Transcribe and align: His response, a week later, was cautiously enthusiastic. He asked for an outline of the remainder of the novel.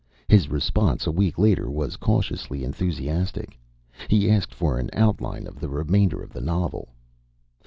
His 0.27 0.49
response, 0.49 1.05
a 1.05 1.11
week 1.11 1.37
later, 1.37 1.69
was 1.69 1.95
cautiously 1.95 2.63
enthusiastic. 2.63 3.59
He 4.07 4.31
asked 4.31 4.51
for 4.51 4.79
an 4.79 4.89
outline 4.93 5.45
of 5.45 5.59
the 5.59 5.69
remainder 5.69 6.23
of 6.23 6.33
the 6.33 6.41
novel. 6.41 6.89